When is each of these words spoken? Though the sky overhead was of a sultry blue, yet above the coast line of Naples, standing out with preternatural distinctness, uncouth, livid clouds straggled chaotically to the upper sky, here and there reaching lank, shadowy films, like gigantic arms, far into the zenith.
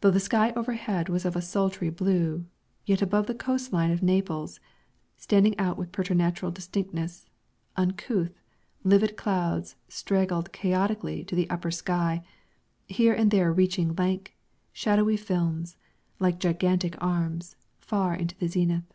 Though 0.00 0.10
the 0.10 0.18
sky 0.18 0.52
overhead 0.56 1.08
was 1.08 1.24
of 1.24 1.36
a 1.36 1.40
sultry 1.40 1.90
blue, 1.90 2.44
yet 2.86 3.00
above 3.00 3.28
the 3.28 3.36
coast 3.36 3.72
line 3.72 3.92
of 3.92 4.02
Naples, 4.02 4.58
standing 5.16 5.56
out 5.60 5.78
with 5.78 5.92
preternatural 5.92 6.50
distinctness, 6.50 7.24
uncouth, 7.76 8.40
livid 8.82 9.16
clouds 9.16 9.76
straggled 9.88 10.50
chaotically 10.52 11.22
to 11.22 11.36
the 11.36 11.48
upper 11.50 11.70
sky, 11.70 12.24
here 12.88 13.14
and 13.14 13.30
there 13.30 13.52
reaching 13.52 13.94
lank, 13.94 14.36
shadowy 14.72 15.16
films, 15.16 15.76
like 16.18 16.40
gigantic 16.40 16.96
arms, 17.00 17.54
far 17.78 18.16
into 18.16 18.34
the 18.38 18.48
zenith. 18.48 18.92